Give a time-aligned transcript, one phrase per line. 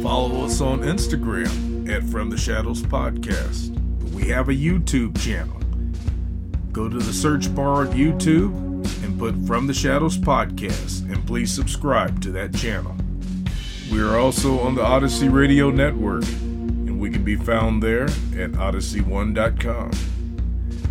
[0.00, 3.70] Follow us on Instagram at From the Shadows Podcast.
[4.12, 5.60] We have a YouTube channel.
[6.72, 8.54] Go to the search bar of YouTube
[9.04, 12.96] and put From the Shadows Podcast, and please subscribe to that channel.
[13.90, 18.52] We are also on the Odyssey Radio Network, and we can be found there at
[18.52, 19.90] odyssey1.com.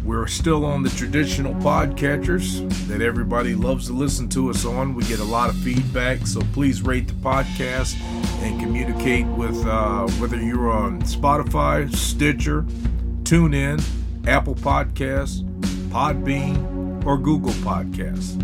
[0.03, 4.95] We're still on the traditional podcatchers that everybody loves to listen to us on.
[4.95, 8.01] We get a lot of feedback, so please rate the podcast
[8.41, 12.63] and communicate with uh, whether you're on Spotify, Stitcher,
[13.23, 13.83] TuneIn,
[14.27, 15.43] Apple Podcasts,
[15.91, 18.39] Podbean, or Google Podcasts.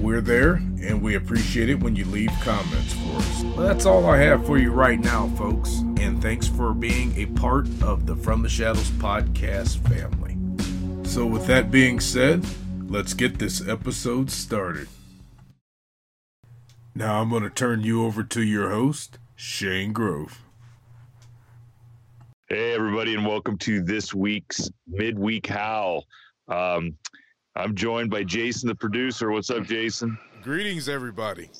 [0.00, 3.42] We're there, and we appreciate it when you leave comments for us.
[3.44, 5.82] Well, that's all I have for you right now, folks.
[6.00, 10.38] And thanks for being a part of the From the Shadows podcast family.
[11.06, 12.42] So, with that being said,
[12.88, 14.88] let's get this episode started.
[16.94, 20.40] Now, I'm going to turn you over to your host, Shane Grove.
[22.48, 26.06] Hey, everybody, and welcome to this week's Midweek Howl.
[26.48, 26.96] Um,
[27.56, 29.30] I'm joined by Jason, the producer.
[29.30, 30.16] What's up, Jason?
[30.42, 31.50] Greetings, everybody.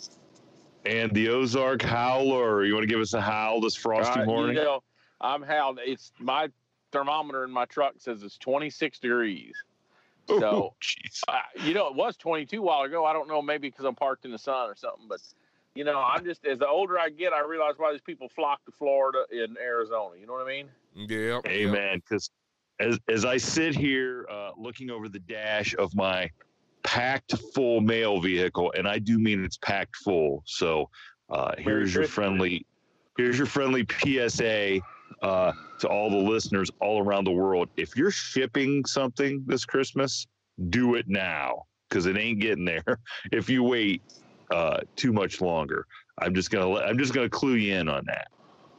[0.85, 2.65] And the Ozark Howler.
[2.65, 4.57] You want to give us a howl this frosty Uh, morning?
[4.57, 4.83] You know,
[5.21, 5.79] I'm howled.
[5.85, 6.49] It's my
[6.93, 9.55] thermometer in my truck says it's 26 degrees.
[10.29, 11.21] So, Oh, jeez.
[11.29, 13.05] uh, you know, it was 22 a while ago.
[13.05, 15.07] I don't know, maybe because I'm parked in the sun or something.
[15.09, 15.21] But,
[15.75, 18.65] you know, I'm just, as the older I get, I realize why these people flock
[18.65, 20.17] to Florida and Arizona.
[20.19, 20.69] You know what I mean?
[20.95, 21.41] Yeah.
[21.47, 21.99] Amen.
[22.09, 22.31] Because
[22.81, 26.31] as as I sit here uh, looking over the dash of my
[26.83, 30.43] packed full mail vehicle, and I do mean it's packed full.
[30.47, 30.89] So
[31.29, 32.67] uh, here's your friendly
[33.17, 34.81] here's your friendly PSA
[35.23, 37.69] uh, to all the listeners all around the world.
[37.77, 40.27] If you're shipping something this Christmas,
[40.71, 42.99] do it now because it ain't getting there
[43.33, 44.03] if you wait
[44.51, 45.87] uh, too much longer.
[46.19, 48.29] I'm just gonna let, I'm just gonna clue you in on that.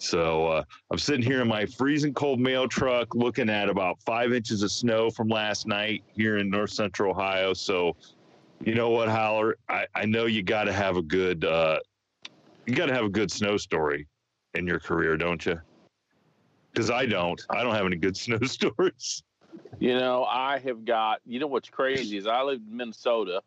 [0.01, 4.33] So uh, I'm sitting here in my freezing cold mail truck, looking at about five
[4.33, 7.53] inches of snow from last night here in North Central Ohio.
[7.53, 7.95] So,
[8.65, 9.57] you know what, Howler?
[9.69, 11.79] I, I know you got to have a good uh,
[12.65, 14.07] you got to have a good snow story
[14.55, 15.61] in your career, don't you?
[16.73, 17.39] Because I don't.
[17.51, 19.21] I don't have any good snow stories.
[19.77, 23.43] You know, I have got, you know, what's crazy is I lived in Minnesota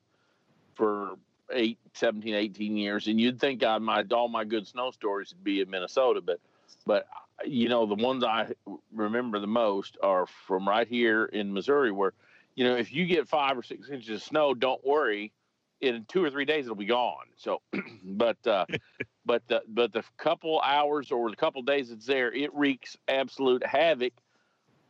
[0.75, 1.16] for
[1.54, 5.44] eight, 17, 18 years, and you'd think I my all my good snow stories would
[5.44, 6.41] be in Minnesota, but,
[6.87, 7.06] but,
[7.44, 8.53] you know, the ones I
[8.92, 12.12] remember the most are from right here in Missouri, where,
[12.54, 15.32] you know, if you get five or six inches of snow, don't worry,
[15.81, 17.26] in two or three days it'll be gone.
[17.37, 17.60] So,
[18.04, 18.66] but, uh,
[19.26, 23.65] but the but the couple hours or the couple days it's there, it wreaks absolute
[23.65, 24.12] havoc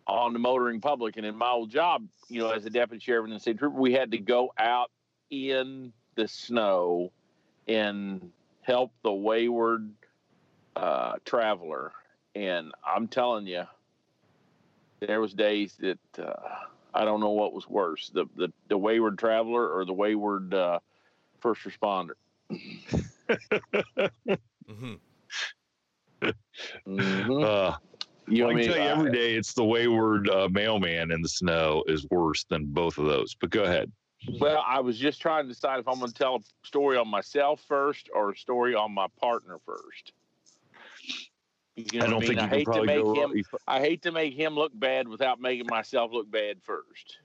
[0.06, 1.16] on the motoring public.
[1.16, 3.78] And in my old job, you know, as a deputy sheriff and the state trooper,
[3.78, 4.90] we had to go out
[5.30, 7.10] in the snow
[7.68, 8.32] and
[8.62, 9.90] help the wayward
[10.76, 11.92] uh, traveler.
[12.34, 13.64] And I'm telling you,
[15.00, 16.32] there was days that uh,
[16.94, 20.80] I don't know what was worse: the the, the wayward traveler or the wayward uh,
[21.40, 22.14] first responder.
[24.68, 24.98] Mhm.
[26.86, 27.44] Mhm.
[27.44, 27.76] Uh,
[28.26, 31.28] You know I can tell you every day it's the wayward uh, mailman in the
[31.28, 33.34] snow is worse than both of those.
[33.34, 33.90] But go ahead.
[34.40, 37.08] Well, I was just trying to decide if I'm going to tell a story on
[37.08, 40.12] myself first or a story on my partner first.
[41.76, 42.28] You know I don't I mean?
[42.28, 43.14] think I you hate can to make go.
[43.14, 43.44] him.
[43.66, 47.18] I hate to make him look bad without making myself look bad first.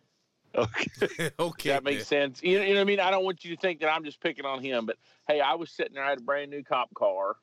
[0.55, 1.29] Okay.
[1.39, 1.69] okay.
[1.69, 2.41] That makes sense.
[2.41, 2.99] You know, you know what I mean?
[2.99, 4.97] I don't want you to think that I'm just picking on him, but
[5.27, 6.03] hey, I was sitting there.
[6.03, 7.35] I had a brand new cop car,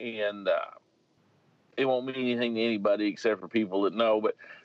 [0.00, 0.58] and uh,
[1.76, 4.20] it won't mean anything to anybody except for people that know.
[4.20, 4.61] But I,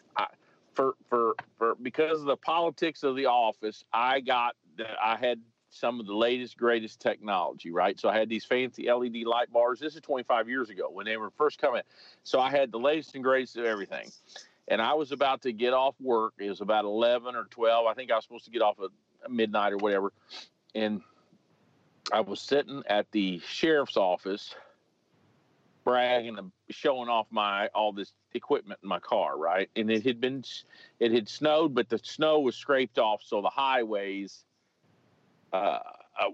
[0.77, 5.41] for for for because of the politics of the office, I got that I had
[5.69, 7.71] some of the latest greatest technology.
[7.71, 9.79] Right, so I had these fancy LED light bars.
[9.79, 11.81] This is 25 years ago when they were first coming.
[12.24, 14.09] So I had the latest and greatest of everything
[14.68, 16.33] and I was about to get off work.
[16.39, 17.88] It was about eleven or twelve.
[17.88, 20.12] I think I was supposed to get off at midnight or whatever.
[20.75, 21.01] And
[22.12, 24.56] I was sitting at the sheriff's office,
[25.88, 29.69] bragging and showing off my all this equipment in my car, right?
[29.78, 30.44] And it had been,
[31.00, 34.44] it had snowed, but the snow was scraped off, so the highways
[35.54, 35.80] uh, uh,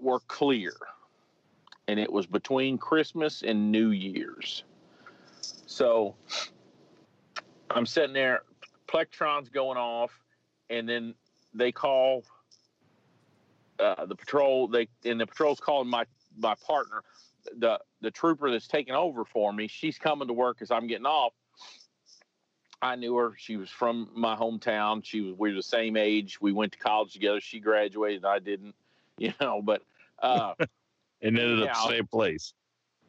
[0.02, 0.72] were clear.
[1.86, 4.64] And it was between Christmas and New Year's.
[5.66, 6.16] So
[7.70, 8.42] I'm sitting there,
[8.88, 10.10] Plectron's going off,
[10.68, 11.14] and then
[11.54, 12.24] they call
[13.78, 14.66] uh, the patrol.
[14.66, 16.06] They and the patrol's calling my
[16.36, 17.04] my partner,
[17.56, 19.66] the the trooper that's taking over for me.
[19.66, 21.32] She's coming to work as I'm getting off.
[22.80, 23.34] I knew her.
[23.36, 25.04] She was from my hometown.
[25.04, 26.40] She was we were the same age.
[26.40, 27.40] We went to college together.
[27.40, 28.24] She graduated.
[28.24, 28.74] I didn't,
[29.18, 29.62] you know.
[29.62, 29.82] But
[30.22, 30.54] uh,
[31.22, 31.82] And ended up Yeah.
[31.82, 32.52] the same place.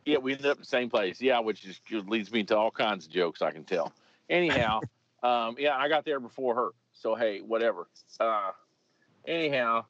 [0.05, 1.19] Yeah, we ended up in the same place.
[1.19, 3.91] Yeah, which is leads me to all kinds of jokes I can tell.
[4.29, 4.81] Anyhow,
[5.23, 7.87] um, yeah, I got there before her, so hey, whatever.
[8.19, 8.51] Uh,
[9.27, 9.85] anyhow,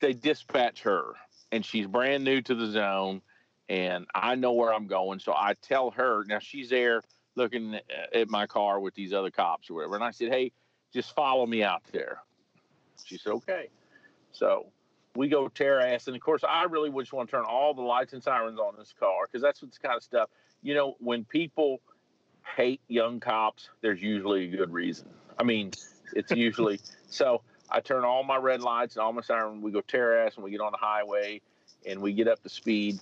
[0.00, 1.14] they dispatch her,
[1.52, 3.22] and she's brand new to the zone,
[3.70, 6.24] and I know where I'm going, so I tell her.
[6.26, 7.02] Now she's there
[7.36, 7.78] looking
[8.12, 10.50] at my car with these other cops or whatever, and I said, hey,
[10.92, 12.18] just follow me out there.
[13.04, 13.68] She said, okay.
[14.32, 14.66] So
[15.14, 16.08] we go tear ass.
[16.08, 18.58] And of course, I really would just want to turn all the lights and sirens
[18.58, 20.28] on this car because that's what's kind of stuff.
[20.62, 21.80] You know, when people
[22.56, 25.08] hate young cops, there's usually a good reason.
[25.38, 25.70] I mean,
[26.14, 27.42] it's usually so.
[27.72, 29.62] I turn all my red lights and all my sirens.
[29.62, 31.40] We go tear ass and we get on the highway
[31.86, 33.00] and we get up to speed.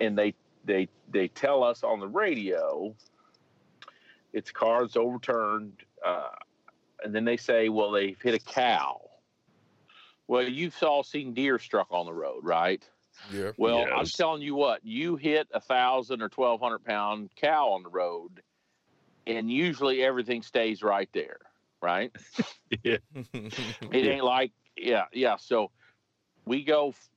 [0.00, 0.34] And they
[0.64, 2.94] they they tell us on the radio
[4.36, 5.72] it's cars overturned.
[6.04, 6.28] Uh,
[7.02, 9.00] and then they say, well, they've hit a cow.
[10.28, 12.82] Well, you've all seen deer struck on the road, right?
[13.32, 13.52] Yeah.
[13.56, 17.82] Well, I'm telling you what, you hit a thousand or twelve hundred pound cow on
[17.82, 18.42] the road,
[19.26, 21.38] and usually everything stays right there,
[21.82, 22.12] right?
[22.82, 22.98] Yeah.
[23.32, 25.36] It ain't like, yeah, yeah.
[25.36, 25.70] So
[26.44, 27.08] we go f-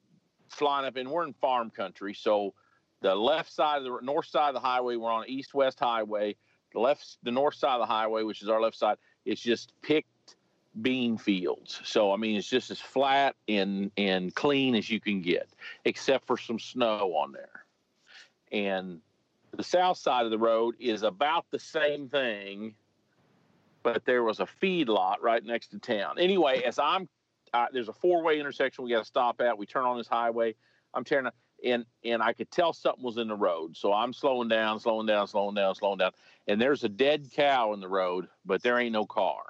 [0.55, 2.13] flying up, and we're in farm country.
[2.13, 2.53] So
[3.01, 6.35] the left side of the north side of the highway, we're on east west highway.
[6.73, 9.73] The left, the north side of the highway, which is our left side, it's just
[9.81, 10.35] picked
[10.81, 11.81] bean fields.
[11.83, 15.49] So I mean, it's just as flat and and clean as you can get,
[15.85, 17.65] except for some snow on there.
[18.51, 19.01] And
[19.55, 22.75] the south side of the road is about the same thing,
[23.83, 26.19] but there was a feed lot right next to town.
[26.19, 27.07] Anyway, as I'm
[27.53, 29.57] uh, there's a four way intersection we got to stop at.
[29.57, 30.55] We turn on this highway.
[30.93, 31.29] I'm tearing
[31.63, 33.75] and and I could tell something was in the road.
[33.75, 36.11] So I'm slowing down, slowing down, slowing down, slowing down.
[36.47, 39.43] And there's a dead cow in the road, but there ain't no car.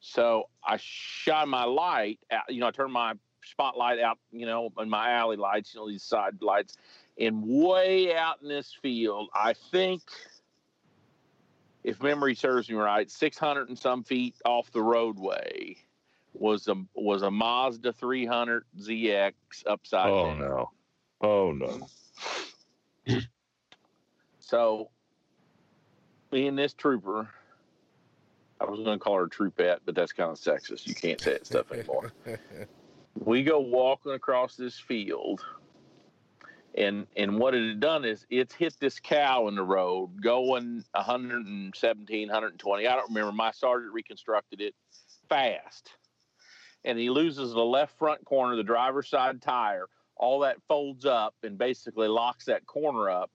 [0.00, 4.70] So I shine my light out, you know, I turn my spotlight out, you know,
[4.76, 6.76] and my alley lights, you know, these side lights.
[7.18, 10.02] And way out in this field, I think
[11.82, 15.76] if memory serves me right, 600 and some feet off the roadway
[16.38, 19.32] was a was a Mazda 300 ZX
[19.66, 20.12] upside down.
[20.12, 20.40] Oh down.
[20.40, 20.70] no.
[21.20, 21.86] Oh no.
[24.48, 24.88] So,
[26.32, 27.28] me and this trooper,
[28.58, 30.86] I was going to call her a troopette, but that's kind of sexist.
[30.86, 32.14] You can't say that stuff anymore.
[33.14, 35.44] we go walking across this field,
[36.74, 40.82] and and what it had done is it's hit this cow in the road going
[40.92, 42.86] 117, 120.
[42.86, 43.32] I don't remember.
[43.32, 44.74] My sergeant reconstructed it
[45.28, 45.90] fast,
[46.88, 49.86] and he loses the left front corner, the driver's side tire.
[50.16, 53.30] All that folds up and basically locks that corner up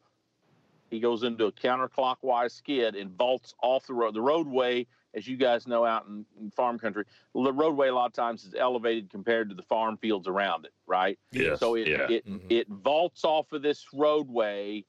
[0.94, 4.14] he goes into a counterclockwise skid and vaults off the road.
[4.14, 8.06] The roadway, as you guys know, out in, in farm country, the roadway a lot
[8.06, 11.18] of times is elevated compared to the farm fields around it, right?
[11.32, 11.60] Yes.
[11.60, 12.08] So it yeah.
[12.12, 12.46] it, Mhm.
[12.52, 14.86] it vaults off of this roadway,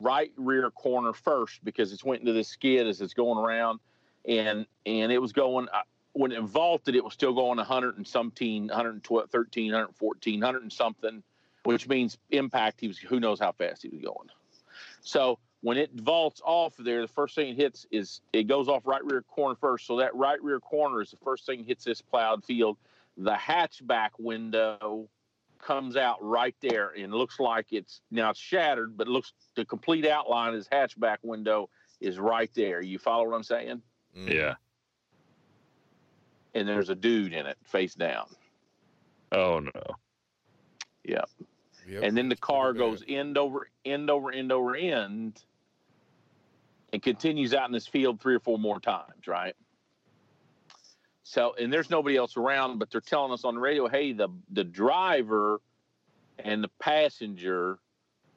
[0.00, 3.78] right rear corner first because it's went into this skid as it's going around,
[4.26, 5.68] and and it was going.
[6.14, 10.72] When it vaulted, it was still going 100 and something, 112, 13, 114, 100 and
[10.72, 11.22] something,
[11.64, 12.80] which means impact.
[12.80, 14.28] He was who knows how fast he was going.
[15.02, 18.86] So when it vaults off there, the first thing it hits is it goes off
[18.86, 19.86] right rear corner first.
[19.86, 22.76] So that right rear corner is the first thing hits this plowed field,
[23.16, 25.08] the hatchback window
[25.58, 29.64] comes out right there and looks like it's now it's shattered, but it looks the
[29.64, 32.82] complete outline of his hatchback window is right there.
[32.82, 33.80] You follow what I'm saying?
[34.14, 34.54] Yeah.
[36.54, 38.26] And there's a dude in it face down.
[39.32, 39.70] Oh no.
[41.04, 41.28] Yep.
[41.86, 42.02] Yep.
[42.02, 45.42] and then the car goes end over end over end over end
[46.94, 49.54] and continues out in this field three or four more times right
[51.22, 54.28] so and there's nobody else around but they're telling us on the radio hey the
[54.52, 55.60] the driver
[56.38, 57.78] and the passenger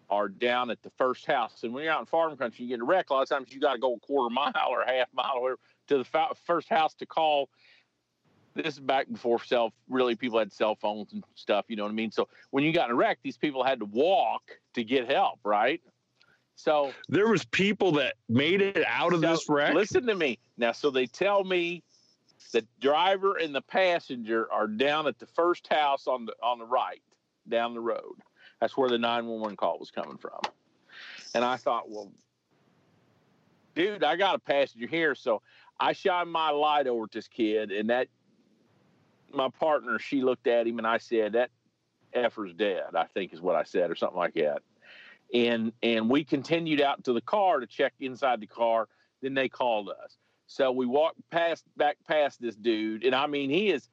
[0.09, 2.81] are down at the first house and when you're out in farm country you get
[2.81, 4.91] a wreck a lot of times you got to go a quarter mile or a
[4.91, 7.50] half mile or whatever to the fa- first house to call
[8.57, 11.89] this is back before cell really people had cell phones and stuff you know what
[11.89, 12.11] i mean?
[12.11, 14.41] So when you got in a wreck these people had to walk
[14.73, 15.81] to get help right?
[16.55, 19.73] So There was people that made it out of so this wreck.
[19.75, 20.39] listen to me.
[20.57, 21.83] Now so they tell me
[22.51, 26.65] the driver and the passenger are down at the first house on the on the
[26.65, 27.01] right
[27.47, 28.15] down the road.
[28.59, 30.39] That's where the 911 call was coming from.
[31.35, 32.11] And i thought well
[33.75, 35.41] dude i got a passenger here so
[35.79, 38.07] i shine my light over at this kid and that
[39.34, 41.50] my partner she looked at him and i said that
[42.13, 44.62] effer's dead i think is what i said or something like that.
[45.34, 48.88] And and we continued out to the car to check inside the car.
[49.22, 50.17] Then they called us.
[50.46, 53.89] So we walked past back past this dude and i mean he is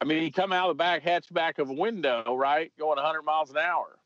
[0.00, 3.22] i mean he come out of the back hatchback of a window right going 100
[3.22, 3.98] miles an hour.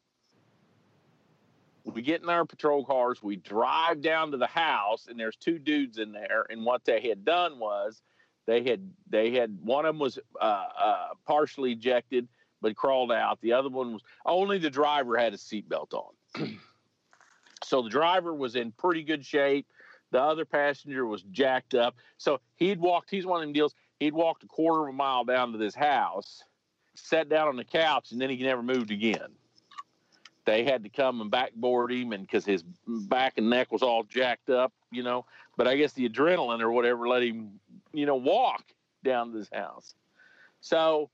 [1.84, 5.58] We get in our patrol cars we drive down to the house and there's two
[5.58, 8.00] dudes in there and what they had done was
[8.46, 12.28] they had they had one of them was uh, uh, partially ejected
[12.60, 13.40] but crawled out.
[13.40, 16.58] The other one was only the driver had a seatbelt on.
[17.64, 19.66] So the driver was in pretty good shape.
[20.10, 21.96] The other passenger was jacked up.
[22.18, 25.24] So he'd walked he's one of them deals he'd walked a quarter of a mile
[25.24, 26.42] down to this house
[26.94, 29.30] sat down on the couch and then he never moved again.
[30.44, 34.02] They had to come and backboard him and because his back and neck was all
[34.02, 35.24] jacked up you know.
[35.56, 37.60] But i guess the adrenaline or whatever let him
[37.92, 38.64] you know walk
[39.04, 39.94] down to this house.
[40.60, 41.10] So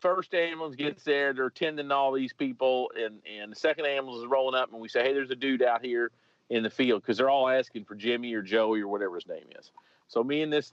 [0.00, 4.26] first ambulance gets there they're attending all these people and and the second ambulance is
[4.26, 6.10] rolling up and we say hey there's a dude out here
[6.48, 9.44] in the field because they're all asking for jimmy or joey or whatever his name
[9.58, 9.70] is.
[10.08, 10.72] So me and this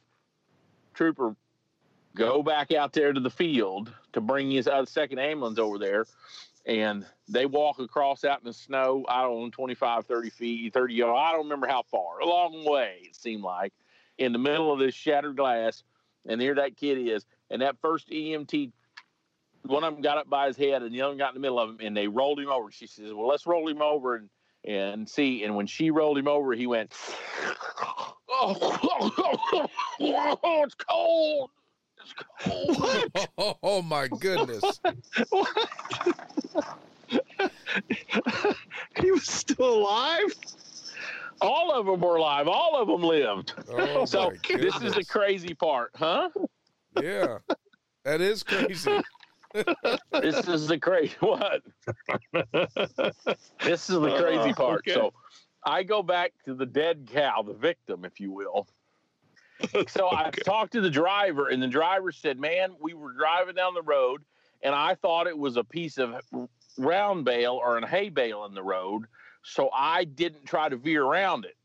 [0.94, 1.36] trooper
[2.16, 6.06] go back out there to the field to bring his other second ambulance over there
[6.66, 10.94] and they walk across out in the snow i don't know 25 30 feet 30
[10.94, 13.74] yards i don't remember how far a long way it seemed like
[14.18, 15.84] in the middle of this shattered glass
[16.28, 18.72] and here that kid is and that first emt
[19.64, 21.40] one of them got up by his head and the other one got in the
[21.40, 24.16] middle of him and they rolled him over she says well let's roll him over
[24.16, 24.30] and
[24.66, 26.94] and see and when she rolled him over he went
[28.30, 29.68] oh,
[30.00, 31.50] it's cold
[32.00, 32.28] it's cold
[33.38, 34.64] Oh, oh my goodness.
[39.00, 40.34] he was still alive.
[41.42, 42.48] All of them were alive.
[42.48, 43.54] All of them lived.
[43.70, 46.30] Oh so this is the crazy part huh?
[47.02, 47.40] Yeah.
[48.04, 49.00] That is crazy.
[50.12, 51.62] this is the crazy what?
[53.64, 54.80] This is the crazy Uh, part.
[54.80, 54.94] okay.
[54.94, 55.14] so
[55.66, 58.68] i go back to the dead cow the victim if you will.
[59.88, 63.74] So i talked to the driver and the driver said man we were driving down
[63.74, 64.22] the road
[64.62, 66.16] and i thought it was a piece of
[66.78, 69.04] round bale or a hay bale in the road
[69.44, 71.56] so i didn't try to veer around it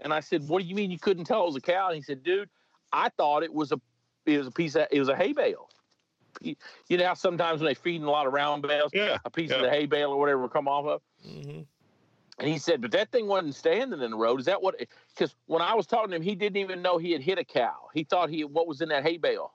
[0.00, 1.96] and i said what do you mean you couldn't tell it was a cow and
[1.96, 2.48] he said dude
[2.92, 3.80] i thought it was a
[4.24, 5.68] it was a piece of it was a hay bale
[6.40, 6.54] you,
[6.90, 9.18] know how sometimes when they feed in a lot of round bales Yeah.
[9.24, 9.56] a piece Yeah.
[9.56, 11.02] of the hay bale or whatever will come off of.
[11.26, 11.62] Mm-hmm.
[12.38, 14.40] And he said, but that thing wasn't standing in the road.
[14.40, 14.78] Is that what?
[15.14, 17.44] Because when I was talking to him, he didn't even know he had hit a
[17.44, 17.88] cow.
[17.94, 19.54] He thought he what was in that hay bale.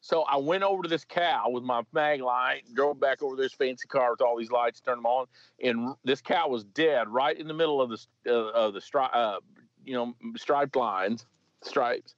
[0.00, 3.52] So I went over to this cow with my mag light, drove back over this
[3.52, 5.26] fancy car with all these lights, turned them on,
[5.62, 7.98] and this cow was dead right in the middle of the
[8.28, 9.40] uh, of the stri- uh,
[9.84, 11.26] you know striped lines,
[11.62, 12.14] stripes,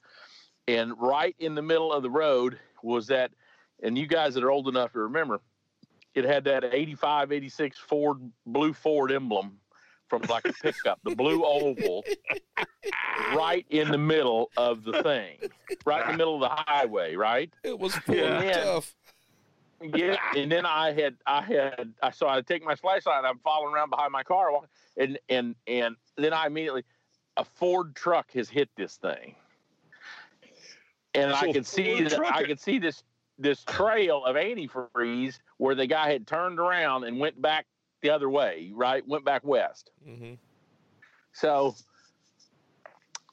[0.67, 3.31] and right in the middle of the road was that.
[3.81, 5.41] And you guys that are old enough to remember,
[6.13, 9.61] it had that 85, 86 Ford blue Ford emblem
[10.09, 12.05] from like a pickup, the blue oval,
[13.35, 15.39] right in the middle of the thing,
[15.85, 17.53] right in the middle of the highway, right?
[17.63, 18.65] It was full Yeah.
[18.65, 18.95] tough.
[19.81, 20.17] Yeah.
[20.37, 23.91] And then I had, I had, I saw I take my flashlight, I'm following around
[23.91, 24.51] behind my car,
[24.97, 26.83] and and and then I immediately,
[27.37, 29.37] a Ford truck has hit this thing,
[31.15, 33.03] and I So could see, that, I it- could see this
[33.41, 37.67] this trail of antifreeze where the guy had turned around and went back
[38.01, 39.07] the other way, right?
[39.07, 39.91] Went back west.
[40.05, 40.35] hmm
[41.33, 41.75] So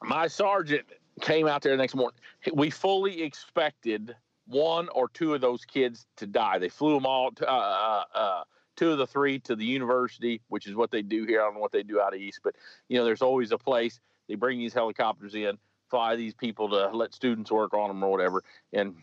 [0.02, 0.86] my sergeant
[1.22, 2.20] came out there the next morning.
[2.54, 4.16] We fully expected
[4.48, 6.60] one or two of those kids to die.
[6.60, 8.44] They flew them all, to, uh, uh, uh,
[8.76, 11.42] two of the three to the university, which is what they do here.
[11.42, 12.56] I don't know what they do out east, but
[12.90, 15.58] you know, there's always a place they bring these helicopters in,
[15.90, 18.44] fly these people to let students work on them or whatever.
[18.74, 18.96] And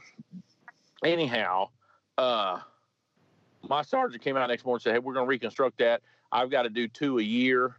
[1.05, 1.71] anyhow,
[2.19, 2.61] uh,
[3.69, 6.03] my sergeant came out next morning and said, "Hey, we're going to reconstruct that.
[6.31, 7.77] I've got to do two a year."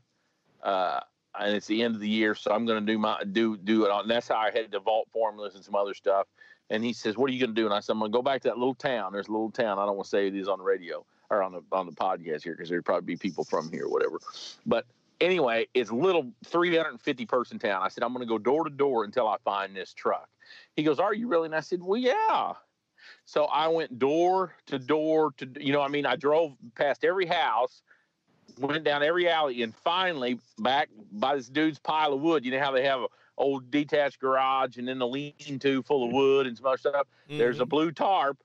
[0.61, 0.99] Uh,
[1.39, 3.85] and it's the end of the year, so I'm going to do my do do
[3.85, 4.01] it on.
[4.01, 6.27] And that's how I had the vault formulas and some other stuff.
[6.69, 8.17] And he says, "What are you going to do?" And I said, "I'm going to
[8.17, 9.13] go back to that little town.
[9.13, 9.79] There's a little town.
[9.79, 11.91] I don't want to say it is on the radio or on the on the
[11.91, 14.19] podcast here because there'd probably be people from here or whatever.
[14.65, 14.85] But
[15.21, 17.81] anyway, it's a little 350 person town.
[17.81, 20.29] I said, I'm going to go door to door until I find this truck.
[20.75, 21.47] He goes, Are you really?
[21.47, 22.53] And I said, Well, yeah.
[23.25, 27.25] So I went door to door to, you know, I mean, I drove past every
[27.25, 27.81] house,
[28.59, 32.45] went down every alley, and finally back by this dude's pile of wood.
[32.45, 36.13] You know how they have a old detached garage and then the lean-to full of
[36.13, 37.07] wood and some other stuff.
[37.27, 37.37] Mm-hmm.
[37.37, 38.37] There's a blue tarp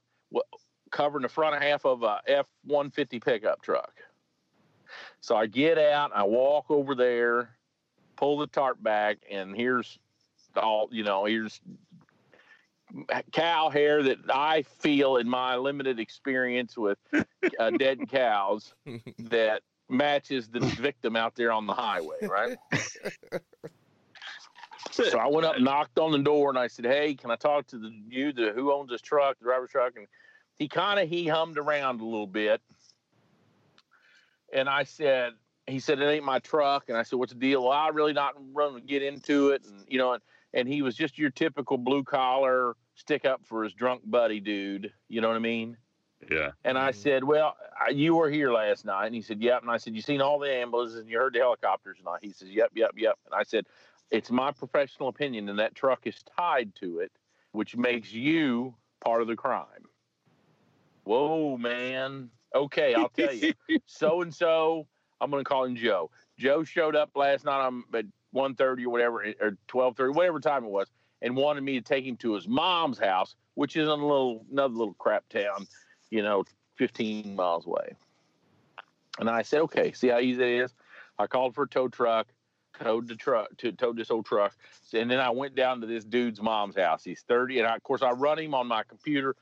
[0.90, 3.92] covering the front half of a F-150 pickup truck.
[5.20, 7.50] So I get out, I walk over there,
[8.16, 9.98] pull the tarp back, and here's
[10.56, 11.26] all you know.
[11.26, 11.60] Here's
[13.32, 16.98] cow hair that I feel in my limited experience with
[17.58, 18.74] uh, dead cows
[19.18, 22.58] that matches the victim out there on the highway, right?
[24.90, 27.66] so I went up, knocked on the door, and I said, "Hey, can I talk
[27.68, 30.06] to the you, the who owns this truck, the driver's truck?" And
[30.56, 32.60] he kind of he hummed around a little bit,
[34.52, 35.34] and I said,
[35.66, 36.88] he said, it ain't my truck.
[36.88, 37.64] And I said, what's the deal?
[37.64, 39.64] Well, I really not run to get into it.
[39.66, 40.22] And, you know, and,
[40.54, 44.92] and he was just your typical blue collar stick up for his drunk buddy dude.
[45.08, 45.76] You know what I mean?
[46.30, 46.50] Yeah.
[46.64, 47.00] And I mm-hmm.
[47.00, 47.56] said, well,
[47.92, 49.06] you were here last night.
[49.06, 49.62] And he said, yep.
[49.62, 52.20] And I said, you seen all the ambulances and you heard the helicopters tonight.
[52.22, 53.18] He says, yep, yep, yep.
[53.26, 53.66] And I said,
[54.10, 55.48] it's my professional opinion.
[55.48, 57.12] And that truck is tied to it,
[57.52, 58.74] which makes you
[59.04, 59.64] part of the crime.
[61.04, 62.30] Whoa, man.
[62.54, 63.54] Okay, I'll tell you.
[63.86, 64.86] So and so,
[65.20, 66.10] I'm going to call him Joe.
[66.38, 68.04] Joe showed up last night on at
[68.34, 70.88] 1:30 or whatever, eh, or 12:30, whatever time it was,
[71.22, 74.44] and wanted me to take him to his mom's house, which is in a little
[74.50, 75.66] another little crap town,
[76.10, 76.44] you know,
[76.76, 77.94] 15 miles away.
[79.18, 80.74] And I said, okay, see how easy it is.
[81.18, 82.28] I called for a tow truck,
[82.78, 84.56] towed the truck to towed this old truck,
[84.92, 87.02] and then I went down to this dude's mom's house.
[87.02, 89.34] He's 30, and I, of course I run him on my computer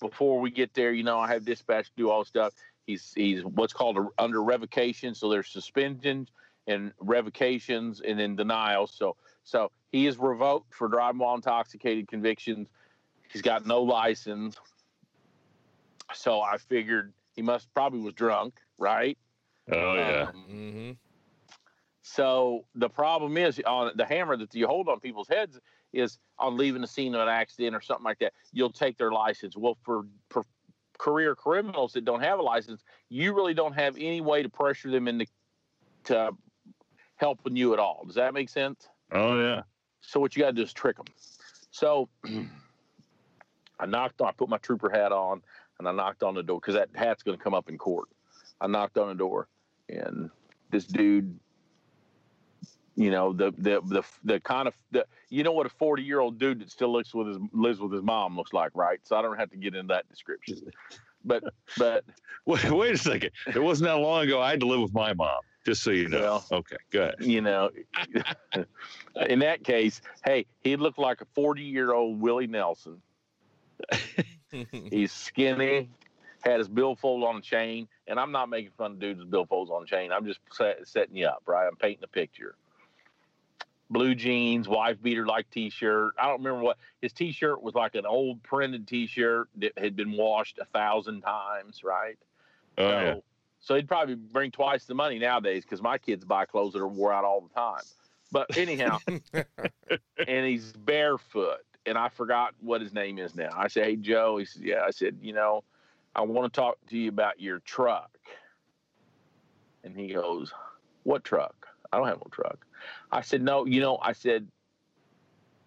[0.00, 2.54] before we get there, you know, I have dispatch do all stuff.
[2.86, 5.14] He's he's what's called a, under revocation.
[5.14, 6.28] So there's suspensions
[6.66, 8.92] and revocations and then denials.
[8.94, 12.68] So so he is revoked for driving while intoxicated convictions.
[13.30, 14.56] He's got no license.
[16.14, 19.18] So I figured he must probably was drunk, right?
[19.70, 20.30] Oh yeah.
[20.32, 20.90] Um, mm-hmm.
[22.02, 25.58] So the problem is on the hammer that you hold on people's heads
[25.94, 29.12] is on leaving the scene of an accident or something like that, you'll take their
[29.12, 29.56] license.
[29.56, 30.44] Well, for, for
[30.98, 34.90] career criminals that don't have a license, you really don't have any way to pressure
[34.90, 35.26] them into
[36.04, 36.32] to
[37.24, 38.04] helping you at all.
[38.04, 38.86] Does that make sense?
[39.10, 39.62] Oh yeah.
[40.02, 41.06] So what you got to do is trick them.
[41.70, 42.10] So
[43.80, 44.28] I knocked on.
[44.28, 45.40] I put my trooper hat on
[45.78, 48.08] and I knocked on the door because that hat's going to come up in court.
[48.60, 49.48] I knocked on the door
[49.88, 50.28] and
[50.70, 51.38] this dude
[52.96, 56.20] you know the the the the kind of the you know what a 40 year
[56.20, 59.16] old dude that still looks with his lives with his mom looks like right so
[59.16, 60.58] i don't have to get into that description
[61.24, 61.42] but
[61.76, 62.04] but
[62.46, 65.12] wait, wait a second it wasn't that long ago i had to live with my
[65.12, 67.70] mom just so you know well, okay good you know
[69.28, 73.00] in that case hey he looked like a 40 year old willie nelson
[74.90, 75.88] he's skinny
[76.42, 79.70] had his billfold on a chain and i'm not making fun of dudes with billfolds
[79.70, 82.54] on a chain i'm just set, setting you up right i'm painting a picture
[83.90, 86.14] blue jeans, wife beater like t-shirt.
[86.18, 90.12] I don't remember what his t-shirt was like an old printed t-shirt that had been
[90.12, 92.18] washed a thousand times, right?
[92.78, 93.14] Oh, so, yeah.
[93.64, 96.88] So he'd probably bring twice the money nowadays because my kids buy clothes that are
[96.88, 97.82] wore out all the time.
[98.30, 98.98] But anyhow,
[99.32, 103.50] and he's barefoot, and I forgot what his name is now.
[103.56, 105.64] I said, "Hey Joe," he said, "Yeah." I said, "You know,
[106.14, 108.18] I want to talk to you about your truck."
[109.82, 110.52] And he goes,
[111.04, 112.66] "What truck?" I don't have no truck.
[113.12, 114.48] I said, no, you know, I said,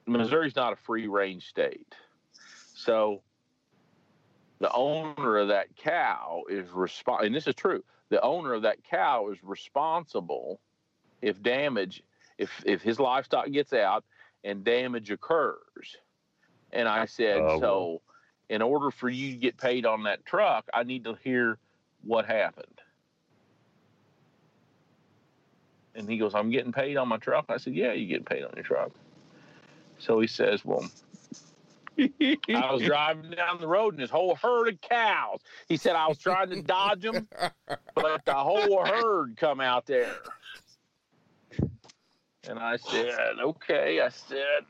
[0.05, 1.95] Missouri's not a free range state.
[2.73, 3.21] So
[4.60, 7.84] the owner of that cow is responsible, and this is true.
[8.10, 10.60] The owner of that cow is responsible
[11.22, 12.04] if damage,
[12.38, 14.04] if if his livestock gets out
[14.43, 15.98] and damage occurs.
[16.72, 18.02] And I said, oh, so
[18.50, 21.58] in order for you to get paid on that truck, I need to hear
[22.04, 22.82] what happened.
[25.96, 27.46] And he goes, I'm getting paid on my truck.
[27.50, 28.91] I said, Yeah, you get paid on your truck.
[30.00, 30.89] So he says, Well,
[31.99, 35.39] I was driving down the road and this whole herd of cows.
[35.67, 37.27] He said I was trying to dodge them,
[37.95, 40.13] but the whole herd come out there.
[42.47, 44.01] And I said, okay.
[44.01, 44.65] I said,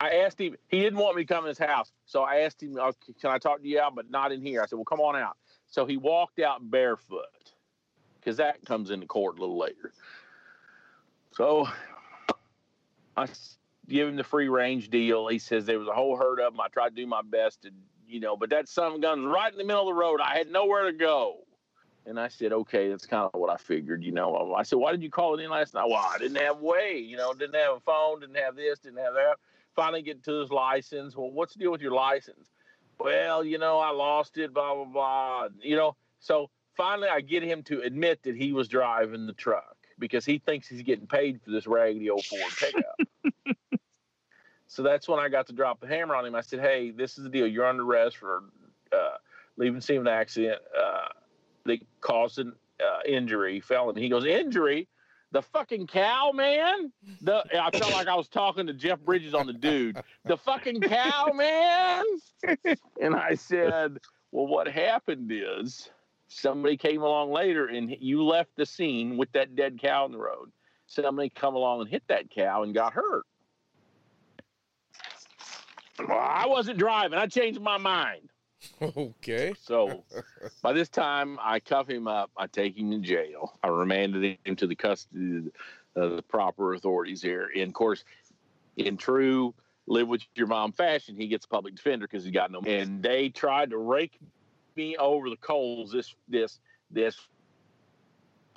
[0.00, 1.92] I asked him, he didn't want me to come in his house.
[2.06, 4.62] So I asked him, oh, can I talk to you out, but not in here?
[4.62, 5.36] I said, well, come on out.
[5.66, 7.52] So he walked out barefoot
[8.18, 9.92] because that comes into court a little later.
[11.32, 11.68] So
[13.16, 13.26] I
[13.88, 15.28] give him the free range deal.
[15.28, 16.60] He says there was a whole herd of them.
[16.60, 17.70] I tried to do my best to,
[18.06, 20.20] you know, but that son of a gun's right in the middle of the road.
[20.20, 21.38] I had nowhere to go.
[22.06, 24.54] And I said, okay, that's kind of what I figured, you know.
[24.54, 25.86] I said, why did you call it in last night?
[25.88, 28.98] Well, I didn't have way, you know, didn't have a phone, didn't have this, didn't
[28.98, 29.36] have that.
[29.74, 31.16] Finally get to his license.
[31.16, 32.50] Well, what's the deal with your license?
[33.00, 35.48] Well, you know, I lost it, blah, blah, blah.
[35.62, 39.76] You know, so finally I get him to admit that he was driving the truck
[39.98, 42.98] because he thinks he's getting paid for this raggedy old Ford pickup.
[44.74, 46.34] So that's when I got to drop the hammer on him.
[46.34, 47.46] I said, hey, this is the deal.
[47.46, 48.42] You're under arrest for
[48.92, 49.18] uh,
[49.56, 50.60] leaving scene of an accident.
[50.76, 51.08] Uh,
[51.66, 54.02] that caused an uh, injury, felony.
[54.02, 54.88] He goes, injury?
[55.30, 56.92] The fucking cow, man.
[57.22, 59.96] The I felt like I was talking to Jeff Bridges on the dude.
[60.24, 62.04] The fucking cow, man.
[63.00, 63.98] And I said,
[64.32, 65.88] well, what happened is
[66.26, 70.18] somebody came along later and you left the scene with that dead cow in the
[70.18, 70.50] road.
[70.86, 73.24] Somebody come along and hit that cow and got hurt.
[75.98, 77.18] Well, I wasn't driving.
[77.18, 78.28] I changed my mind.
[78.96, 79.52] Okay.
[79.60, 80.04] So
[80.62, 82.30] by this time, I cuff him up.
[82.36, 83.58] I take him to jail.
[83.62, 85.50] I remanded him to the custody
[85.96, 87.50] of the proper authorities here.
[87.54, 88.04] And of course,
[88.76, 89.54] in true
[89.86, 92.60] live with your mom fashion, he gets a public defender because he's got no.
[92.60, 94.18] And they tried to rake
[94.76, 95.92] me over the coals.
[95.92, 96.58] This this
[96.90, 97.16] this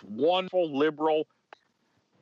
[0.03, 1.27] wonderful liberal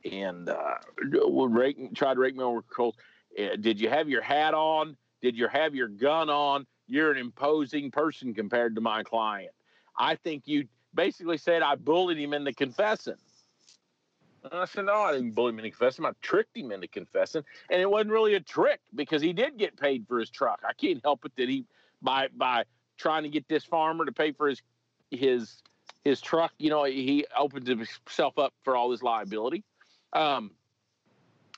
[0.03, 0.75] and uh,
[1.11, 2.95] would rake tried to rake me over the coals.
[3.39, 4.97] Uh, did you have your hat on?
[5.25, 6.67] Did you have your gun on?
[6.87, 9.51] you're an imposing person compared to my client.
[9.97, 13.15] I think you basically said I bullied him into confessing.
[14.43, 16.05] And I said, no, I didn't bully him into confessing.
[16.05, 17.43] I tricked him into confessing.
[17.71, 20.61] And it wasn't really a trick because he did get paid for his truck.
[20.67, 21.65] I can't help it that he,
[22.01, 22.65] by, by
[22.97, 24.61] trying to get this farmer to pay for his,
[25.09, 25.63] his,
[26.03, 29.63] his truck, you know, he opened himself up for all this liability.
[30.13, 30.51] Um,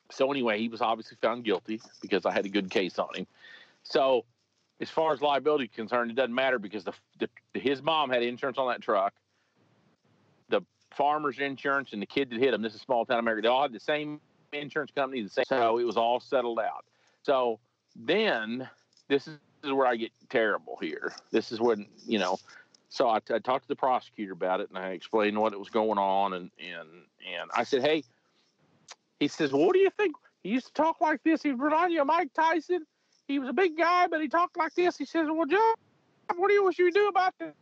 [0.10, 3.28] so anyway, he was obviously found guilty because I had a good case on him.
[3.90, 4.26] So
[4.80, 8.58] as far as liability concerned, it doesn't matter because the, the his mom had insurance
[8.58, 9.14] on that truck.
[10.50, 12.62] The farmer's insurance and the kid that hit him.
[12.62, 13.44] This is small town America.
[13.44, 14.20] They all had the same
[14.54, 15.22] insurance company.
[15.24, 15.46] The same.
[15.48, 16.86] So it was all settled out.
[17.24, 17.60] So
[17.96, 18.70] then
[19.08, 21.14] this is, where I get terrible here.
[21.32, 22.38] This is when you know.
[22.90, 25.98] So I, talked to the prosecutor about it and I explained what it was going
[25.98, 26.88] on and and
[27.40, 28.04] and I said, hey.
[29.20, 30.16] He says, "What do you think?
[30.44, 31.42] He used to talk like this.
[31.42, 32.86] He remind you of Mike Tyson."
[33.28, 34.98] He was a big guy, but he talked like this.
[34.98, 35.76] He says, "Well, John,
[36.36, 37.54] what do you wish you do about the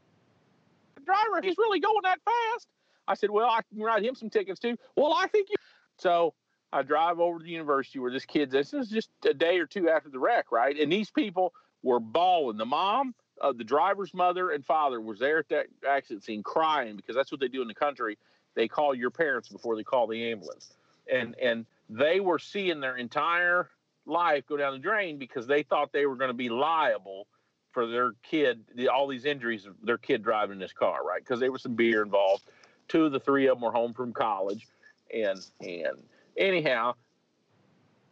[1.06, 1.42] driver?
[1.42, 2.68] He's really going that fast."
[3.08, 5.56] I said, "Well, I can write him some tickets too." Well, I think you.
[5.98, 6.34] So
[6.72, 8.52] I drive over to the university where this kid's.
[8.52, 10.78] This is just a day or two after the wreck, right?
[10.78, 12.58] And these people were bawling.
[12.58, 16.96] The mom, uh, the driver's mother, and father was there at that accident scene crying
[16.96, 18.18] because that's what they do in the country.
[18.56, 20.74] They call your parents before they call the ambulance,
[21.12, 23.70] and and they were seeing their entire
[24.06, 27.28] life go down the drain because they thought they were going to be liable
[27.72, 31.22] for their kid, the, all these injuries their kid driving this car, right?
[31.22, 32.44] Because there was some beer involved.
[32.88, 34.68] Two of the three of them were home from college,
[35.14, 36.04] and and
[36.38, 36.94] anyhow,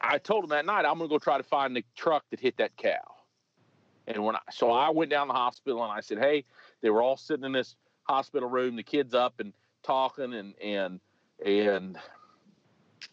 [0.02, 2.40] I told them that night I'm going to go try to find the truck that
[2.40, 3.16] hit that cow.
[4.08, 6.44] And when I so I went down to the hospital and I said, hey,
[6.82, 9.54] they were all sitting in this hospital room, the kids up and
[9.84, 11.00] talking and and
[11.46, 11.98] and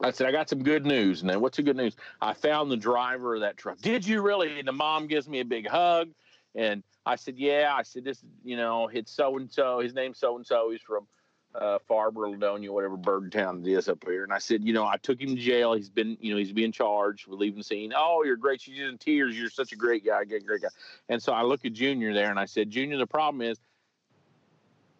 [0.03, 1.21] I said, I got some good news.
[1.21, 1.97] And then what's the good news?
[2.21, 3.79] I found the driver of that truck.
[3.79, 4.59] Did you really?
[4.59, 6.11] And the mom gives me a big hug.
[6.55, 7.75] And I said, Yeah.
[7.77, 9.81] I said, This, you know, it's so and so.
[9.81, 10.71] His name's so and so.
[10.71, 11.07] He's from
[11.55, 14.25] uh, Farber, Ladonia, whatever bird town it is up here.
[14.25, 15.75] And I said, You know, I took him to jail.
[15.75, 17.93] He's been, you know, he's being charged with leaving the scene.
[17.97, 18.61] Oh, you're great.
[18.61, 19.39] She's in tears.
[19.39, 20.25] You're such a great guy.
[20.25, 20.69] Great, great guy.
[21.09, 23.59] And so I look at Junior there and I said, Junior, the problem is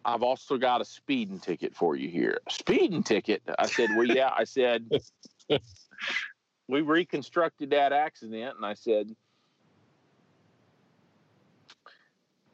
[0.03, 2.39] I've also got a speeding ticket for you here.
[2.49, 3.41] Speeding ticket?
[3.59, 4.31] I said, Well, yeah.
[4.35, 4.89] I said,
[6.67, 8.55] We reconstructed that accident.
[8.57, 9.15] And I said,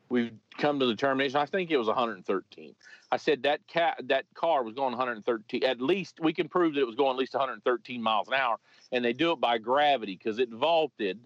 [0.10, 1.38] We've come to the determination.
[1.38, 2.76] I think it was 113.
[3.12, 5.64] I said that cat, that car was going 113.
[5.64, 8.58] At least we can prove that it was going at least 113 miles an hour,
[8.92, 11.20] and they do it by gravity because it vaulted.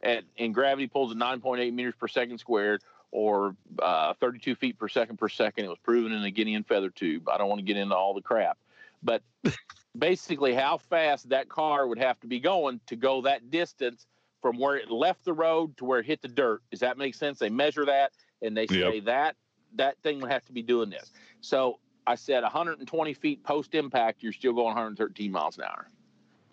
[0.00, 4.88] At, and gravity pulls at 9.8 meters per second squared or uh, 32 feet per
[4.88, 5.64] second per second.
[5.64, 7.28] It was proven in a guinea and feather tube.
[7.28, 8.58] I don't want to get into all the crap,
[9.02, 9.22] but
[9.98, 14.06] basically, how fast that car would have to be going to go that distance
[14.40, 16.62] from where it left the road to where it hit the dirt.
[16.70, 17.38] Does that make sense?
[17.38, 19.04] They measure that and they say Yep.
[19.04, 19.36] that
[19.74, 21.12] that thing would have to be doing this.
[21.40, 25.88] So I said 120 feet post impact, you're still going 113 miles an hour.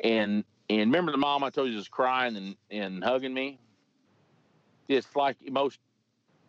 [0.04, 3.60] And and remember the mom I told you was crying and, and hugging me?
[4.88, 5.80] It's like most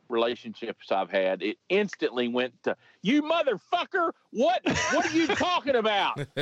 [0.09, 1.43] relationships I've had.
[1.43, 6.21] It instantly went to you motherfucker, what what are you talking about?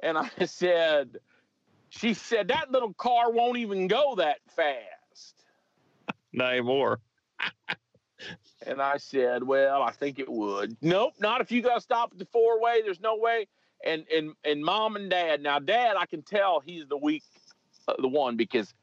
[0.00, 1.18] And I said,
[1.90, 5.44] she said that little car won't even go that fast.
[6.32, 7.00] Not anymore.
[8.66, 10.76] And I said, well, I think it would.
[10.82, 12.80] Nope, not if you got to stop at the four way.
[12.82, 13.46] There's no way.
[13.84, 15.42] And and and mom and dad.
[15.42, 17.22] Now, dad, I can tell he's the weak,
[17.86, 18.74] uh, the one because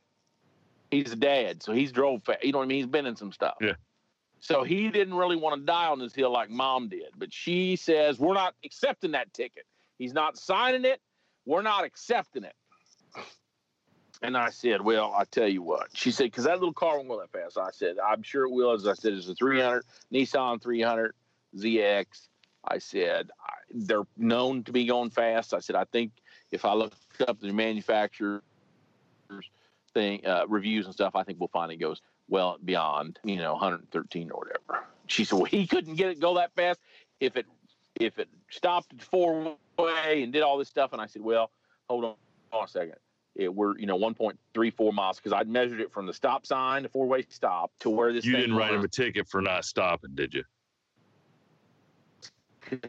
[0.94, 1.64] he's a dad.
[1.64, 2.44] So he's drove fast.
[2.44, 2.78] You know what I mean?
[2.78, 3.56] He's been in some stuff.
[3.62, 3.74] Yeah.
[4.40, 7.12] So he didn't really want to die on this hill like mom did.
[7.18, 9.64] But she says, we're not accepting that ticket.
[9.98, 11.00] He's not signing it.
[11.46, 12.56] We're not accepting it.
[14.22, 15.88] And I said, well, I tell you what.
[15.94, 17.58] She said, because that little car won't go that fast.
[17.58, 18.72] I said, I'm sure it will.
[18.72, 21.14] As I said, it's a 300 Nissan 300
[21.58, 22.06] ZX.
[22.66, 25.54] I said, I, they're known to be going fast.
[25.54, 26.12] I said, I think
[26.52, 26.94] if I look
[27.28, 28.42] up the manufacturer's
[29.94, 33.54] thing, uh, reviews and stuff, I think we'll find it goes well beyond, you know,
[33.54, 34.86] 113 or whatever.
[35.08, 36.80] She said, well, he couldn't get it go that fast
[37.20, 37.46] if it
[38.00, 40.94] if it stopped at four way and did all this stuff.
[40.94, 41.52] And I said, well,
[41.90, 42.16] hold on,
[42.50, 42.96] hold on a second.
[43.36, 46.90] It, we're you know 1.34 miles because I'd measured it from the stop sign, the
[46.90, 48.26] four way stop, to where this.
[48.26, 48.80] You didn't write was.
[48.80, 50.44] him a ticket for not stopping, did you?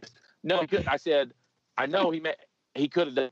[0.46, 1.32] No, I said,
[1.78, 2.34] I know he may,
[2.74, 3.30] he could have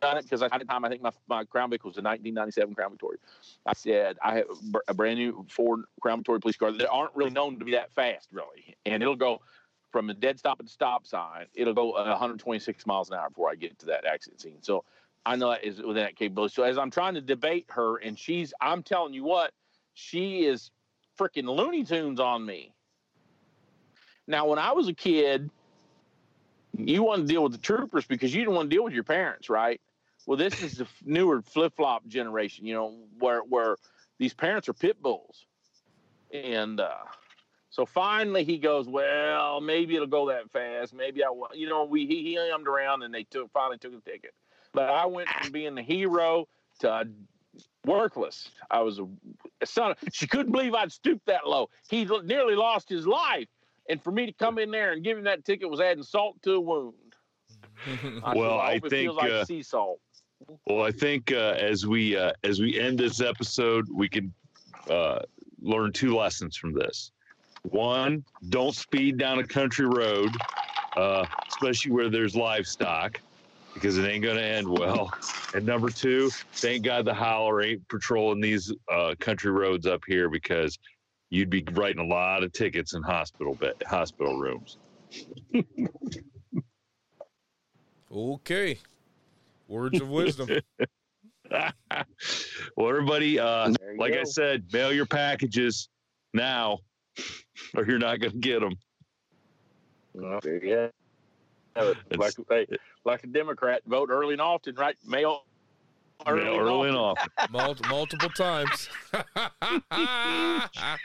[0.00, 2.74] done it because at the time I think my, my Crown Vic was a 1997
[2.74, 3.18] Crown Victoria.
[3.66, 4.46] I said I have
[4.88, 7.92] a brand new Ford Crown Victoria police car that aren't really known to be that
[7.92, 9.40] fast, really, and it'll go
[9.90, 11.46] from a dead stop at the stop sign.
[11.54, 14.58] It'll go uh, 126 miles an hour before I get to that accident scene.
[14.60, 14.84] So
[15.24, 16.54] I know that is within that capability.
[16.54, 19.52] So as I'm trying to debate her, and she's, I'm telling you what,
[19.94, 20.70] she is
[21.18, 22.72] freaking Looney Tunes on me.
[24.26, 25.50] Now, when I was a kid,
[26.76, 29.04] you want to deal with the troopers because you didn't want to deal with your
[29.04, 29.80] parents, right?
[30.28, 33.78] Well, this is the f- newer flip flop generation, you know, where where
[34.18, 35.46] these parents are pit bulls,
[36.30, 37.06] and uh,
[37.70, 41.48] so finally he goes, well, maybe it'll go that fast, maybe I, will.
[41.54, 44.34] you know, we he he ummed around and they took finally took the ticket,
[44.74, 46.46] but I went from being the hero
[46.80, 47.04] to uh,
[47.86, 48.50] worthless.
[48.70, 49.08] I was a,
[49.62, 49.94] a son.
[50.12, 51.70] She couldn't believe I'd stooped that low.
[51.88, 53.48] He l- nearly lost his life.
[53.88, 56.42] And for me to come in there and give him that ticket was adding salt
[56.42, 57.16] to a wound.
[58.22, 60.00] I Well, said, I hope it think, feels like uh, sea salt.
[60.66, 64.32] Well, I think uh, as we uh, as we end this episode, we can
[64.88, 65.20] uh,
[65.60, 67.12] learn two lessons from this.
[67.62, 70.30] One, don't speed down a country road,
[70.96, 73.20] uh, especially where there's livestock,
[73.74, 75.12] because it ain't going to end well.
[75.54, 80.28] And number two, thank God the howler ain't patrolling these uh, country roads up here
[80.28, 80.78] because
[81.30, 84.76] you'd be writing a lot of tickets in hospital hospital rooms.
[88.12, 88.78] okay.
[89.68, 90.48] Words of wisdom.
[91.50, 95.88] well, everybody, uh, There you like I said, mail your packages
[96.32, 96.78] now,
[97.76, 98.72] or you're not going to get them.
[100.14, 100.90] Well, there you
[101.76, 102.18] have it.
[102.18, 102.66] Like, hey,
[103.04, 104.96] like a Democrat, vote early and often, right?
[105.06, 105.42] Mail
[106.26, 107.28] early, Mail early and often.
[107.38, 107.52] often.
[107.82, 108.88] Mul- multiple times.
[109.12, 109.22] All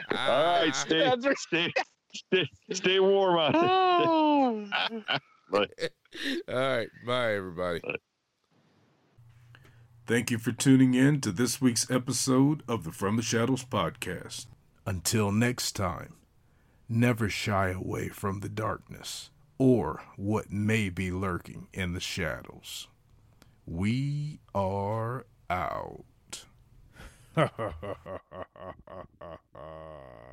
[0.10, 1.74] right, stay, stay,
[2.14, 3.70] stay, stay warm out there.
[6.48, 6.88] All right.
[7.06, 7.82] Bye, everybody.
[10.14, 14.46] Thank you for tuning in to this week's episode of the From the Shadows podcast.
[14.86, 16.14] Until next time,
[16.88, 22.90] never shy away from the darkness or what may be lurking in the shadows.
[23.66, 26.46] We are out.